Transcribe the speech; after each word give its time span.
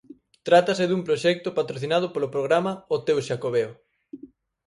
Trátase 0.47 0.83
dun 0.87 1.01
proxecto 1.07 1.49
patrocinado 1.57 2.07
polo 2.13 2.31
programa 2.35 2.71
O 2.95 2.97
Teu 3.07 3.17
Xacobeo. 3.27 3.71